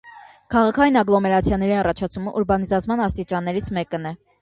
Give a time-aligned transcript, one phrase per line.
[0.55, 4.21] Քաղաքային ագլոմերացիաների առաջացումը ուրբանիզացման աստիճաններից մեկն է։